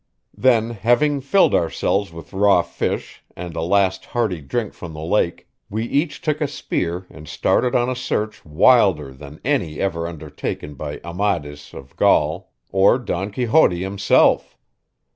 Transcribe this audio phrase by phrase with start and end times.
[0.35, 5.47] Then, having filled ourselves with raw fish and a last hearty drink from the lake,
[5.69, 10.73] we each took a spear and started on a search wilder than any ever undertaken
[10.73, 14.57] by Amadis of Gaul or Don Quixote himself.